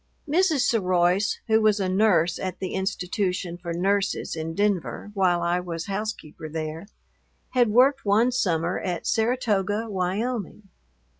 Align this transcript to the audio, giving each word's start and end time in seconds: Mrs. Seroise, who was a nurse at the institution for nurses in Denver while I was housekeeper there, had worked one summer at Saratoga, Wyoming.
Mrs. 0.27 0.61
Seroise, 0.61 1.37
who 1.45 1.61
was 1.61 1.79
a 1.79 1.87
nurse 1.87 2.39
at 2.39 2.57
the 2.57 2.73
institution 2.73 3.55
for 3.55 3.71
nurses 3.71 4.35
in 4.35 4.55
Denver 4.55 5.11
while 5.13 5.43
I 5.43 5.59
was 5.59 5.85
housekeeper 5.85 6.49
there, 6.49 6.87
had 7.49 7.67
worked 7.69 8.03
one 8.03 8.31
summer 8.31 8.79
at 8.79 9.05
Saratoga, 9.05 9.85
Wyoming. 9.91 10.69